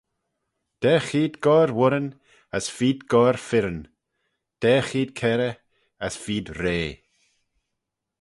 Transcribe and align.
Daa 0.81 1.01
cheead 1.07 1.33
goair 1.45 1.71
woirryn, 1.77 2.07
as 2.57 2.65
feed 2.75 2.99
goair 3.11 3.37
fyrryn, 3.47 3.81
daa 4.61 4.81
cheead 4.89 5.11
keyrrey, 5.19 5.55
as 6.05 6.13
feed 6.23 6.47
rea. 6.61 6.89